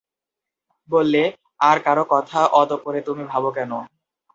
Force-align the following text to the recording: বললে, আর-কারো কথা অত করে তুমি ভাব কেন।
বললে, 0.89 1.23
আর-কারো 1.61 2.03
কথা 2.09 2.39
অত 2.53 2.71
করে 2.83 2.99
তুমি 3.01 3.23
ভাব 3.23 3.43
কেন। 3.51 3.71